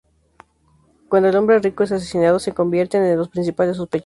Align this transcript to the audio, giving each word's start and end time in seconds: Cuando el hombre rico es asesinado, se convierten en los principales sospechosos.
Cuando 1.09 1.29
el 1.29 1.35
hombre 1.35 1.59
rico 1.59 1.83
es 1.83 1.91
asesinado, 1.91 2.39
se 2.39 2.55
convierten 2.55 3.03
en 3.05 3.17
los 3.19 3.29
principales 3.29 3.77
sospechosos. 3.77 3.99